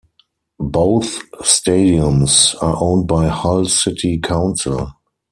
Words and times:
Both 0.73 1.29
stadiums 1.41 2.55
are 2.59 2.75
owned 2.79 3.05
by 3.07 3.27
Hull 3.27 3.65
City 3.65 4.17
Council. 4.17 4.89